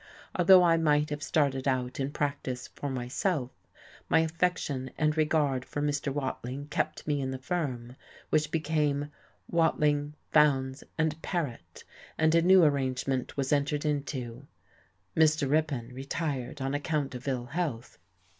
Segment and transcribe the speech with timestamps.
[0.35, 3.51] Although I might have started out in practice for myself,
[4.09, 6.11] my affection and regard for Mr.
[6.11, 7.95] Watling kept me in the firm,
[8.31, 9.11] which became
[9.47, 11.83] Watling, Fowndes and Paret,
[12.17, 14.47] and a new, arrangement was entered into:
[15.15, 15.47] Mr.
[15.47, 17.99] Ripon retired on account of ill health.